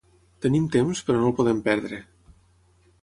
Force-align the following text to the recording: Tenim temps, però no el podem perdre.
Tenim 0.45 0.63
temps, 0.75 1.03
però 1.09 1.19
no 1.21 1.29
el 1.33 1.37
podem 1.41 1.61
perdre. 1.71 2.01